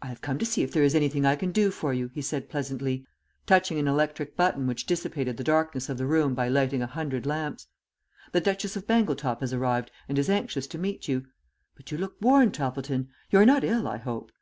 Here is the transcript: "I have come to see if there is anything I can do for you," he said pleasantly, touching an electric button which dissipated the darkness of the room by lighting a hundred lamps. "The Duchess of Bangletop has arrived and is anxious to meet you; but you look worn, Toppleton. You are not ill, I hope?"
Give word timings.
"I 0.00 0.06
have 0.06 0.22
come 0.22 0.38
to 0.38 0.46
see 0.46 0.62
if 0.62 0.72
there 0.72 0.84
is 0.84 0.94
anything 0.94 1.26
I 1.26 1.36
can 1.36 1.52
do 1.52 1.70
for 1.70 1.92
you," 1.92 2.10
he 2.14 2.22
said 2.22 2.48
pleasantly, 2.48 3.06
touching 3.44 3.78
an 3.78 3.86
electric 3.86 4.34
button 4.34 4.66
which 4.66 4.86
dissipated 4.86 5.36
the 5.36 5.44
darkness 5.44 5.90
of 5.90 5.98
the 5.98 6.06
room 6.06 6.34
by 6.34 6.48
lighting 6.48 6.80
a 6.80 6.86
hundred 6.86 7.26
lamps. 7.26 7.66
"The 8.32 8.40
Duchess 8.40 8.76
of 8.76 8.86
Bangletop 8.86 9.40
has 9.40 9.52
arrived 9.52 9.90
and 10.08 10.18
is 10.18 10.30
anxious 10.30 10.66
to 10.68 10.78
meet 10.78 11.08
you; 11.08 11.26
but 11.76 11.92
you 11.92 11.98
look 11.98 12.16
worn, 12.22 12.52
Toppleton. 12.52 13.10
You 13.30 13.40
are 13.40 13.44
not 13.44 13.62
ill, 13.62 13.86
I 13.86 13.98
hope?" 13.98 14.32